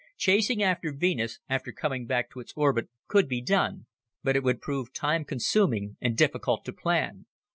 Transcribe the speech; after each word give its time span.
Chasing 0.17 0.63
after 0.63 0.91
Venus, 0.91 1.39
after 1.47 1.71
coming 1.71 2.07
back 2.07 2.31
to 2.31 2.39
its 2.39 2.53
orbit, 2.55 2.89
could 3.07 3.27
be 3.29 3.39
done, 3.39 3.85
but 4.23 4.35
it 4.35 4.41
would 4.43 4.59
prove 4.59 4.91
time 4.91 5.23
consuming 5.23 5.95
and 6.01 6.17
difficult 6.17 6.65
to 6.65 6.73
plan. 6.73 7.27